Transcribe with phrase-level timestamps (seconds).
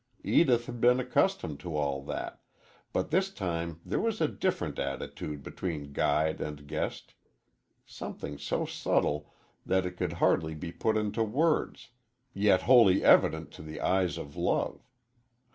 [0.25, 2.41] Edith had been accustomed to all that,
[2.91, 7.13] but this time there was a different attitude between guide and guest
[7.85, 9.31] something so subtle
[9.63, 11.89] that it could hardly be put into words,
[12.33, 14.81] yet wholly evident to the eyes of love.